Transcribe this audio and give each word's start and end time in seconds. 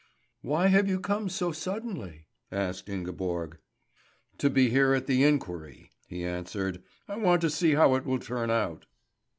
"Why 0.41 0.65
have 0.69 0.89
you 0.89 0.99
come 0.99 1.29
so 1.29 1.51
suddenly?" 1.51 2.25
asked 2.51 2.89
Ingeborg. 2.89 3.59
"To 4.39 4.49
be 4.49 4.71
here 4.71 4.95
at 4.95 5.05
the 5.05 5.23
inquiry," 5.23 5.91
he 6.07 6.25
answered. 6.25 6.81
"I 7.07 7.17
want 7.17 7.41
to 7.41 7.51
see 7.51 7.75
how 7.75 7.93
it 7.93 8.03
will 8.07 8.17
turn 8.17 8.49
out." 8.49 8.87